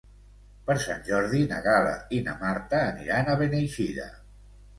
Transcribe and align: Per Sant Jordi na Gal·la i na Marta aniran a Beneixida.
Per 0.69 0.75
Sant 0.85 1.03
Jordi 1.09 1.41
na 1.51 1.59
Gal·la 1.67 1.91
i 2.17 2.23
na 2.29 2.33
Marta 2.41 2.81
aniran 2.95 3.31
a 3.31 3.37
Beneixida. 3.45 4.09